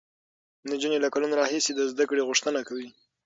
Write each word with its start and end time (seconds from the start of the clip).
نجونې 0.69 0.97
له 1.03 1.09
کلونو 1.13 1.33
راهیسې 1.41 1.71
د 1.75 1.81
زده 1.91 2.03
کړې 2.09 2.27
غوښتنه 2.29 2.59
کوي. 2.67 2.89